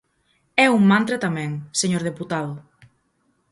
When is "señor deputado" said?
1.81-2.53